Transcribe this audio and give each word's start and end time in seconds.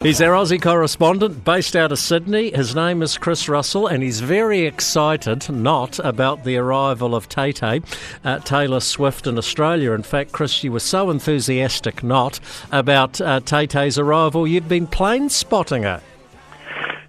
He's 0.00 0.20
our 0.22 0.30
Aussie 0.30 0.62
correspondent 0.62 1.44
based 1.44 1.74
out 1.74 1.90
of 1.90 1.98
Sydney. 1.98 2.52
His 2.52 2.72
name 2.72 3.02
is 3.02 3.18
Chris 3.18 3.48
Russell, 3.48 3.88
and 3.88 4.00
he's 4.00 4.20
very 4.20 4.60
excited 4.60 5.50
not 5.50 5.98
about 5.98 6.44
the 6.44 6.56
arrival 6.56 7.16
of 7.16 7.28
Tay 7.28 7.50
Tay, 7.50 7.82
uh, 8.22 8.38
Taylor 8.38 8.78
Swift 8.78 9.26
in 9.26 9.36
Australia. 9.36 9.90
In 9.90 10.04
fact, 10.04 10.30
Chris, 10.30 10.62
you 10.62 10.70
were 10.70 10.78
so 10.78 11.10
enthusiastic 11.10 12.04
not 12.04 12.38
about 12.70 13.20
uh, 13.20 13.40
Tay 13.40 13.66
Tay's 13.66 13.98
arrival, 13.98 14.46
you've 14.46 14.68
been 14.68 14.86
plane 14.86 15.28
spotting 15.28 15.82
her. 15.82 16.00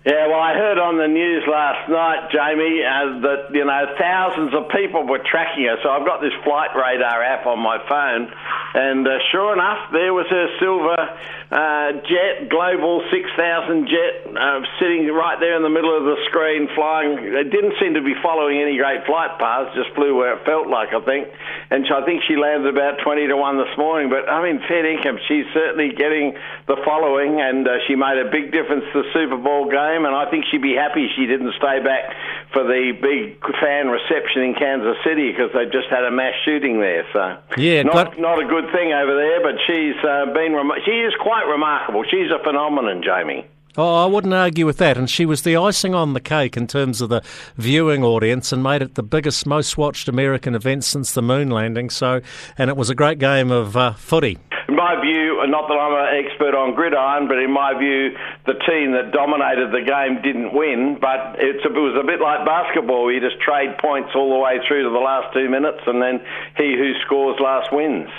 Yeah, 0.03 0.25
well, 0.25 0.39
I 0.39 0.55
heard 0.55 0.79
on 0.79 0.97
the 0.97 1.07
news 1.07 1.43
last 1.45 1.87
night, 1.91 2.31
Jamie, 2.31 2.81
uh, 2.81 3.19
that 3.21 3.53
you 3.53 3.65
know 3.65 3.85
thousands 3.99 4.55
of 4.55 4.65
people 4.73 5.05
were 5.05 5.19
tracking 5.19 5.65
her. 5.65 5.77
So 5.83 5.89
I've 5.89 6.07
got 6.07 6.21
this 6.21 6.33
flight 6.43 6.71
radar 6.73 7.21
app 7.21 7.45
on 7.45 7.59
my 7.59 7.77
phone, 7.85 8.33
and 8.73 9.07
uh, 9.07 9.17
sure 9.31 9.53
enough, 9.53 9.89
there 9.91 10.13
was 10.13 10.29
her 10.29 10.47
silver 10.61 11.01
uh, 11.49 11.89
jet, 12.05 12.49
Global 12.53 13.01
6000 13.09 13.89
jet, 13.89 14.29
uh, 14.29 14.61
sitting 14.77 15.09
right 15.09 15.41
there 15.41 15.57
in 15.57 15.65
the 15.65 15.73
middle 15.73 15.89
of 15.89 16.05
the 16.05 16.21
screen, 16.29 16.69
flying. 16.77 17.17
It 17.17 17.49
didn't 17.49 17.81
seem 17.81 17.97
to 17.97 18.05
be 18.05 18.13
following 18.21 18.61
any 18.61 18.77
great 18.77 19.09
flight 19.09 19.41
paths, 19.41 19.73
just 19.73 19.89
flew 19.97 20.13
where 20.13 20.37
it 20.37 20.45
felt 20.45 20.69
like, 20.69 20.93
I 20.93 21.01
think. 21.01 21.33
And 21.73 21.89
so 21.89 21.97
I 21.97 22.05
think 22.05 22.21
she 22.29 22.37
landed 22.37 22.69
about 22.69 23.01
20 23.01 23.33
to 23.33 23.37
1 23.37 23.57
this 23.57 23.73
morning. 23.73 24.13
But 24.13 24.29
I 24.29 24.45
mean, 24.45 24.61
fair 24.69 24.85
income, 24.85 25.17
she's 25.25 25.49
certainly 25.49 25.89
getting 25.89 26.37
the 26.69 26.77
following, 26.85 27.41
and 27.41 27.65
uh, 27.65 27.81
she 27.89 27.97
made 27.97 28.21
a 28.21 28.29
big 28.29 28.53
difference 28.53 28.85
to 28.93 29.01
the 29.01 29.09
Super 29.17 29.41
Bowl 29.41 29.65
game. 29.65 30.05
And 30.05 30.13
I 30.13 30.29
think 30.29 30.45
she'd 30.53 30.61
be 30.61 30.77
happy 30.77 31.09
she 31.17 31.25
didn't 31.25 31.57
stay 31.57 31.81
back 31.81 32.13
for 32.53 32.63
the 32.63 32.97
big 32.97 33.39
fan 33.61 33.87
reception 33.87 34.41
in 34.41 34.53
Kansas 34.55 34.97
City 35.05 35.31
because 35.31 35.51
they 35.53 35.65
just 35.65 35.89
had 35.89 36.03
a 36.03 36.11
mass 36.11 36.33
shooting 36.45 36.79
there. 36.79 37.05
So, 37.13 37.37
yeah, 37.57 37.83
not, 37.83 38.19
not 38.19 38.41
a 38.41 38.45
good 38.45 38.71
thing 38.73 38.91
over 38.91 39.15
there, 39.15 39.41
but 39.41 39.55
she's 39.67 39.95
uh, 40.03 40.33
been, 40.33 40.53
rem- 40.53 40.81
she 40.85 40.91
is 41.05 41.13
quite 41.21 41.45
remarkable. 41.45 42.03
She's 42.09 42.31
a 42.31 42.43
phenomenon, 42.43 43.03
Jamie. 43.03 43.45
Oh, 43.77 44.03
I 44.03 44.07
wouldn't 44.07 44.33
argue 44.33 44.65
with 44.65 44.77
that. 44.77 44.97
And 44.97 45.09
she 45.09 45.25
was 45.25 45.43
the 45.43 45.55
icing 45.55 45.93
on 45.93 46.13
the 46.13 46.19
cake 46.19 46.57
in 46.57 46.65
terms 46.65 47.01
of 47.01 47.09
the 47.09 47.21
viewing 47.55 48.03
audience 48.03 48.51
and 48.51 48.63
made 48.63 48.81
it 48.81 48.95
the 48.95 49.03
biggest, 49.03 49.45
most 49.45 49.77
watched 49.77 50.07
American 50.07 50.55
event 50.55 50.83
since 50.83 51.13
the 51.13 51.21
moon 51.21 51.49
landing. 51.49 51.89
So, 51.89 52.21
and 52.57 52.69
it 52.69 52.75
was 52.75 52.89
a 52.89 52.95
great 52.95 53.19
game 53.19 53.51
of 53.51 53.77
uh, 53.77 53.93
footy. 53.93 54.39
In 54.67 54.75
my 54.75 54.99
view, 55.01 55.41
and 55.41 55.51
not 55.51 55.67
that 55.67 55.77
I'm 55.77 55.93
an 55.93 56.25
expert 56.25 56.55
on 56.55 56.75
gridiron, 56.75 57.27
but 57.27 57.37
in 57.37 57.51
my 57.51 57.77
view, 57.77 58.17
the 58.45 58.53
team 58.65 58.91
that 58.93 59.11
dominated 59.11 59.71
the 59.71 59.81
game 59.85 60.21
didn't 60.21 60.53
win. 60.53 60.97
But 60.99 61.37
it 61.37 61.61
was 61.61 61.97
a 61.97 62.05
bit 62.05 62.21
like 62.21 62.45
basketball. 62.45 63.11
You 63.11 63.19
just 63.19 63.39
trade 63.41 63.77
points 63.77 64.11
all 64.15 64.29
the 64.33 64.39
way 64.39 64.59
through 64.67 64.83
to 64.83 64.89
the 64.89 65.01
last 65.01 65.33
two 65.33 65.49
minutes, 65.49 65.81
and 65.85 66.01
then 66.01 66.21
he 66.57 66.73
who 66.77 66.93
scores 67.05 67.39
last 67.39 67.71
wins. 67.71 68.09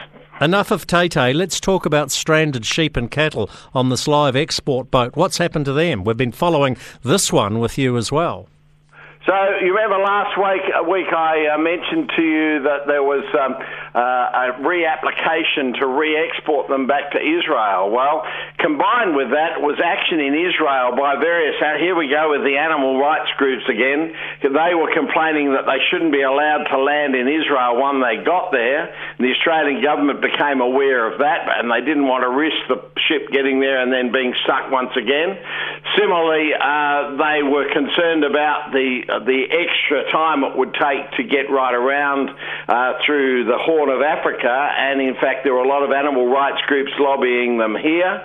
Enough 0.41 0.71
of 0.71 0.87
Tay 0.87 1.07
Tay. 1.07 1.35
Let's 1.35 1.61
talk 1.61 1.85
about 1.85 2.11
stranded 2.11 2.65
sheep 2.65 2.97
and 2.97 3.11
cattle 3.11 3.51
on 3.75 3.91
this 3.91 4.09
live 4.09 4.35
export 4.35 4.91
boat. 4.91 5.15
What's 5.15 5.37
happened 5.37 5.67
to 5.67 5.75
them? 5.75 6.03
We've 6.03 6.17
been 6.17 6.33
following 6.33 6.79
this 7.03 7.31
one 7.31 7.59
with 7.59 7.77
you 7.77 7.99
as 7.99 8.11
well. 8.11 8.49
So 9.29 9.37
you 9.61 9.77
remember 9.77 10.01
last 10.01 10.33
week, 10.41 10.65
a 10.73 10.81
week 10.81 11.13
I 11.13 11.53
uh, 11.53 11.59
mentioned 11.61 12.09
to 12.17 12.25
you 12.25 12.65
that 12.65 12.89
there 12.89 13.05
was 13.05 13.21
um, 13.37 13.53
uh, 13.93 14.01
a 14.01 14.65
reapplication 14.65 15.77
to 15.77 15.85
re-export 15.85 16.73
them 16.73 16.89
back 16.89 17.13
to 17.13 17.21
Israel. 17.21 17.93
Well, 17.93 18.25
combined 18.57 19.13
with 19.13 19.37
that 19.37 19.61
was 19.61 19.77
action 19.77 20.25
in 20.25 20.33
Israel 20.33 20.97
by 20.97 21.21
various. 21.21 21.53
Uh, 21.61 21.77
here 21.77 21.93
we 21.93 22.09
go 22.09 22.33
with 22.33 22.49
the 22.49 22.57
animal 22.57 22.97
rights 22.97 23.29
groups 23.37 23.69
again. 23.69 24.17
They 24.41 24.73
were 24.73 24.89
complaining 24.97 25.53
that 25.53 25.69
they 25.69 25.85
shouldn't 25.93 26.17
be 26.17 26.25
allowed 26.25 26.73
to 26.73 26.81
land 26.81 27.13
in 27.13 27.29
Israel 27.29 27.77
when 27.77 28.01
they 28.01 28.25
got 28.25 28.57
there. 28.57 28.89
The 29.21 29.37
Australian 29.37 29.85
government 29.85 30.25
became 30.25 30.65
aware 30.65 31.05
of 31.05 31.21
that, 31.21 31.45
and 31.61 31.69
they 31.69 31.85
didn't 31.85 32.09
want 32.09 32.25
to 32.25 32.33
risk 32.33 32.57
the 32.73 32.81
ship 33.05 33.29
getting 33.29 33.61
there 33.61 33.85
and 33.85 33.93
then 33.93 34.17
being 34.17 34.33
stuck 34.49 34.73
once 34.73 34.97
again. 34.97 35.37
Similarly, 36.01 36.57
uh, 36.57 37.21
they 37.21 37.45
were 37.45 37.69
concerned 37.69 38.25
about 38.25 38.73
the 38.73 39.10
the 39.19 39.45
extra 39.51 40.11
time 40.13 40.45
it 40.45 40.57
would 40.57 40.75
take 40.75 41.11
to 41.19 41.23
get 41.23 41.51
right 41.51 41.75
around 41.75 42.31
uh, 42.69 42.95
through 43.05 43.45
the 43.45 43.59
Horn 43.59 43.91
of 43.91 44.03
Africa, 44.03 44.49
and 44.49 45.01
in 45.01 45.15
fact, 45.15 45.45
there 45.45 45.55
were 45.55 45.65
a 45.65 45.69
lot 45.69 45.83
of 45.83 45.91
animal 45.91 46.29
rights 46.31 46.63
groups 46.67 46.93
lobbying 46.99 47.59
them 47.59 47.75
here. 47.75 48.23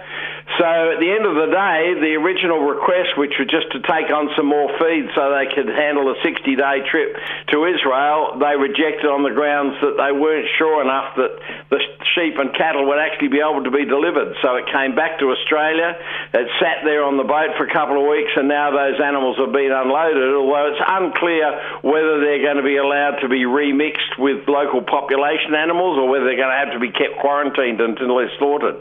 So 0.55 0.63
at 0.63 1.03
the 1.03 1.11
end 1.11 1.27
of 1.27 1.35
the 1.35 1.51
day, 1.51 1.99
the 1.99 2.16
original 2.16 2.63
request, 2.63 3.19
which 3.19 3.35
was 3.35 3.51
just 3.51 3.67
to 3.75 3.83
take 3.83 4.07
on 4.07 4.31
some 4.39 4.47
more 4.47 4.71
feed 4.79 5.11
so 5.11 5.35
they 5.35 5.51
could 5.51 5.67
handle 5.67 6.07
a 6.07 6.16
60 6.23 6.31
day 6.55 6.77
trip 6.88 7.11
to 7.51 7.67
Israel, 7.67 8.39
they 8.39 8.55
rejected 8.55 9.03
on 9.03 9.27
the 9.27 9.35
grounds 9.35 9.75
that 9.83 9.99
they 9.99 10.15
weren't 10.15 10.47
sure 10.55 10.79
enough 10.79 11.19
that 11.19 11.35
the 11.67 11.79
sheep 12.15 12.39
and 12.39 12.55
cattle 12.55 12.88
would 12.88 13.03
actually 13.03 13.35
be 13.35 13.44
able 13.44 13.67
to 13.67 13.73
be 13.73 13.83
delivered. 13.83 14.39
So 14.39 14.55
it 14.55 14.71
came 14.71 14.95
back 14.95 15.19
to 15.19 15.27
Australia. 15.35 15.99
It 16.31 16.47
sat 16.63 16.88
there 16.88 17.03
on 17.03 17.19
the 17.19 17.27
boat 17.27 17.59
for 17.59 17.67
a 17.67 17.73
couple 17.75 17.99
of 17.99 18.07
weeks, 18.07 18.31
and 18.39 18.47
now 18.47 18.71
those 18.71 18.95
animals 19.03 19.35
have 19.35 19.51
been 19.51 19.75
unloaded, 19.75 20.23
although 20.39 20.71
it's 20.71 20.83
unclear 20.88 21.83
whether 21.83 22.23
they're 22.23 22.47
going 22.47 22.63
to 22.63 22.67
be 22.67 22.79
allowed 22.79 23.19
to 23.19 23.27
be 23.27 23.44
remixed 23.44 24.15
with 24.15 24.47
local 24.47 24.79
population 24.79 25.51
animals 25.51 25.99
or 25.99 26.07
whether 26.07 26.31
they're 26.31 26.39
going 26.39 26.55
to 26.55 26.61
have 26.63 26.71
to 26.71 26.79
be 26.79 26.95
kept 26.95 27.19
quarantined 27.19 27.83
until 27.83 28.23
they're 28.23 28.31
slaughtered. 28.39 28.79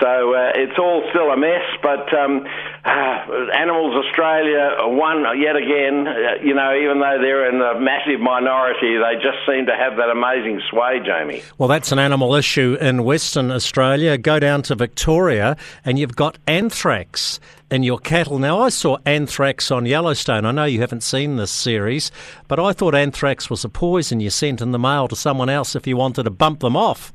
So 0.00 0.34
uh, 0.34 0.52
it's 0.54 0.78
all 0.78 1.04
still 1.10 1.30
a 1.30 1.36
mess, 1.36 1.62
but 1.82 2.12
um, 2.14 2.46
uh, 2.84 3.50
Animals 3.54 4.04
Australia 4.04 4.76
won 4.80 5.24
yet 5.38 5.54
again. 5.54 6.06
Uh, 6.08 6.42
you 6.42 6.54
know, 6.54 6.74
even 6.74 6.98
though 7.00 7.18
they're 7.20 7.48
in 7.48 7.60
a 7.60 7.78
massive 7.78 8.20
minority, 8.20 8.96
they 8.96 9.14
just 9.22 9.38
seem 9.46 9.66
to 9.66 9.76
have 9.76 9.96
that 9.96 10.08
amazing 10.10 10.60
sway, 10.70 11.00
Jamie. 11.04 11.42
Well, 11.58 11.68
that's 11.68 11.92
an 11.92 11.98
animal 11.98 12.34
issue 12.34 12.76
in 12.80 13.04
Western 13.04 13.50
Australia. 13.50 14.16
Go 14.16 14.38
down 14.38 14.62
to 14.62 14.74
Victoria, 14.74 15.56
and 15.84 15.98
you've 15.98 16.16
got 16.16 16.38
anthrax 16.46 17.38
in 17.70 17.82
your 17.82 17.98
cattle. 17.98 18.38
Now, 18.38 18.60
I 18.60 18.70
saw 18.70 18.98
anthrax 19.04 19.70
on 19.70 19.86
Yellowstone. 19.86 20.46
I 20.46 20.52
know 20.52 20.64
you 20.64 20.80
haven't 20.80 21.02
seen 21.02 21.36
this 21.36 21.50
series, 21.50 22.10
but 22.48 22.58
I 22.58 22.72
thought 22.72 22.94
anthrax 22.94 23.50
was 23.50 23.64
a 23.64 23.68
poison 23.68 24.20
you 24.20 24.30
sent 24.30 24.60
in 24.60 24.72
the 24.72 24.78
mail 24.78 25.06
to 25.08 25.16
someone 25.16 25.48
else 25.48 25.76
if 25.76 25.86
you 25.86 25.96
wanted 25.96 26.24
to 26.24 26.30
bump 26.30 26.60
them 26.60 26.76
off. 26.76 27.12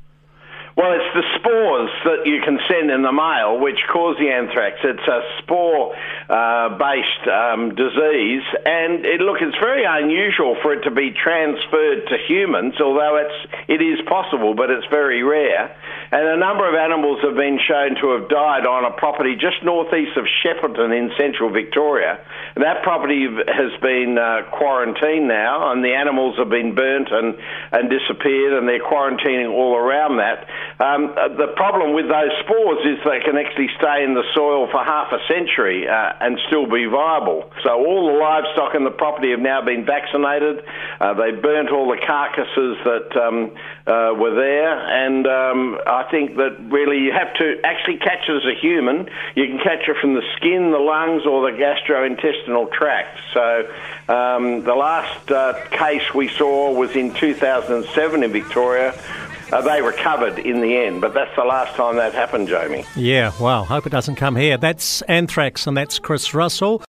Well, 0.78 0.94
it's 0.94 1.10
the 1.10 1.26
spores 1.34 1.90
that 2.06 2.22
you 2.22 2.38
can 2.38 2.56
send 2.70 2.88
in 2.94 3.02
the 3.02 3.10
mail 3.10 3.58
which 3.58 3.82
cause 3.90 4.14
the 4.14 4.30
anthrax. 4.30 4.78
It's 4.84 5.08
a 5.10 5.20
spore 5.42 5.90
uh, 6.30 6.78
based 6.78 7.26
um, 7.26 7.74
disease, 7.74 8.46
and 8.62 9.02
it, 9.02 9.18
look, 9.18 9.42
it's 9.42 9.58
very 9.58 9.82
unusual 9.82 10.54
for 10.62 10.72
it 10.72 10.86
to 10.86 10.94
be 10.94 11.10
transferred 11.10 12.06
to 12.06 12.16
humans, 12.30 12.78
although 12.78 13.18
it's, 13.18 13.50
it 13.66 13.82
is 13.82 13.98
possible, 14.06 14.54
but 14.54 14.70
it's 14.70 14.86
very 14.86 15.24
rare. 15.24 15.74
And 16.10 16.24
a 16.26 16.38
number 16.38 16.64
of 16.64 16.74
animals 16.74 17.20
have 17.22 17.36
been 17.36 17.58
shown 17.60 17.96
to 18.00 18.16
have 18.16 18.28
died 18.28 18.64
on 18.64 18.84
a 18.84 18.96
property 18.96 19.36
just 19.36 19.60
northeast 19.62 20.16
of 20.16 20.24
Shepparton 20.40 20.88
in 20.96 21.12
central 21.18 21.50
Victoria. 21.52 22.18
That 22.56 22.82
property 22.82 23.28
has 23.28 23.72
been 23.82 24.16
uh, 24.16 24.48
quarantined 24.50 25.28
now, 25.28 25.70
and 25.70 25.84
the 25.84 25.92
animals 25.92 26.36
have 26.38 26.48
been 26.48 26.74
burnt 26.74 27.08
and, 27.12 27.36
and 27.72 27.90
disappeared, 27.92 28.56
and 28.56 28.66
they're 28.66 28.80
quarantining 28.80 29.52
all 29.52 29.76
around 29.76 30.16
that. 30.16 30.48
Um, 30.80 31.12
uh, 31.12 31.28
the 31.28 31.52
problem 31.56 31.92
with 31.92 32.08
those 32.08 32.32
spores 32.40 32.80
is 32.88 32.98
they 33.04 33.20
can 33.20 33.36
actually 33.36 33.68
stay 33.76 34.02
in 34.02 34.14
the 34.14 34.24
soil 34.34 34.66
for 34.72 34.80
half 34.82 35.12
a 35.12 35.20
century 35.28 35.86
uh, 35.86 36.12
and 36.24 36.40
still 36.48 36.64
be 36.64 36.86
viable. 36.86 37.52
So 37.62 37.76
all 37.76 38.08
the 38.08 38.18
livestock 38.18 38.74
in 38.74 38.84
the 38.84 38.96
property 38.96 39.30
have 39.32 39.44
now 39.44 39.60
been 39.60 39.84
vaccinated. 39.84 40.64
Uh, 41.00 41.14
they 41.14 41.36
burnt 41.36 41.68
all 41.68 41.86
the 41.86 42.00
carcasses 42.00 42.80
that 42.88 43.12
um, 43.12 43.52
uh, 43.86 44.16
were 44.16 44.34
there, 44.34 44.72
and 44.72 45.26
um, 45.26 45.78
I 45.98 46.08
think 46.10 46.36
that 46.36 46.56
really 46.70 46.98
you 46.98 47.12
have 47.12 47.34
to 47.34 47.60
actually 47.64 47.96
catch 47.98 48.28
it 48.28 48.36
as 48.36 48.44
a 48.44 48.54
human. 48.54 49.08
You 49.34 49.46
can 49.46 49.58
catch 49.58 49.88
it 49.88 49.96
from 50.00 50.14
the 50.14 50.22
skin, 50.36 50.70
the 50.70 50.78
lungs, 50.78 51.26
or 51.26 51.50
the 51.50 51.56
gastrointestinal 51.56 52.70
tract. 52.70 53.18
So 53.34 53.68
um, 54.08 54.62
the 54.62 54.74
last 54.74 55.30
uh, 55.30 55.54
case 55.70 56.14
we 56.14 56.28
saw 56.28 56.72
was 56.72 56.94
in 56.94 57.14
2007 57.14 58.22
in 58.22 58.32
Victoria 58.32 58.94
uh, 59.52 59.62
they 59.62 59.80
recovered 59.80 60.38
in 60.38 60.60
the 60.60 60.76
end, 60.76 61.00
but 61.00 61.14
that's 61.14 61.34
the 61.34 61.44
last 61.44 61.74
time 61.74 61.96
that 61.96 62.12
happened, 62.12 62.48
Jamie. 62.48 62.84
Yeah, 62.94 63.32
well, 63.40 63.64
hope 63.64 63.86
it 63.86 63.90
doesn't 63.90 64.16
come 64.16 64.36
here. 64.36 64.58
That's 64.58 65.00
anthrax, 65.02 65.66
and 65.66 65.76
that's 65.76 65.98
Chris 65.98 66.34
Russell. 66.34 66.82